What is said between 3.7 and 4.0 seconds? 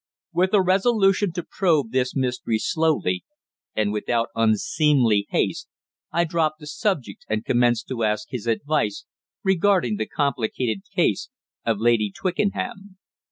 and